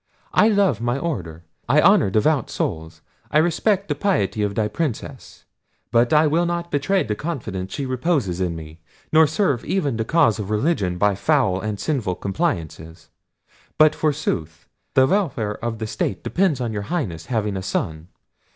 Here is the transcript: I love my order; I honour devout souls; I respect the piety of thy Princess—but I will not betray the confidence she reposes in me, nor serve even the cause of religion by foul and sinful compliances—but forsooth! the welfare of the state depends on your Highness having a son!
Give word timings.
I 0.33 0.47
love 0.47 0.81
my 0.81 0.97
order; 0.97 1.43
I 1.69 1.79
honour 1.79 2.09
devout 2.09 2.49
souls; 2.49 3.01
I 3.29 3.37
respect 3.37 3.87
the 3.87 3.93
piety 3.93 4.41
of 4.41 4.55
thy 4.55 4.67
Princess—but 4.67 6.11
I 6.11 6.25
will 6.25 6.47
not 6.47 6.71
betray 6.71 7.03
the 7.03 7.13
confidence 7.13 7.71
she 7.71 7.85
reposes 7.85 8.41
in 8.41 8.55
me, 8.55 8.79
nor 9.13 9.27
serve 9.27 9.63
even 9.63 9.97
the 9.97 10.03
cause 10.03 10.39
of 10.39 10.49
religion 10.49 10.97
by 10.97 11.13
foul 11.13 11.61
and 11.61 11.79
sinful 11.79 12.15
compliances—but 12.15 13.93
forsooth! 13.93 14.67
the 14.95 15.05
welfare 15.05 15.63
of 15.63 15.77
the 15.77 15.85
state 15.85 16.23
depends 16.23 16.59
on 16.59 16.73
your 16.73 16.89
Highness 16.89 17.27
having 17.27 17.55
a 17.55 17.61
son! 17.61 18.07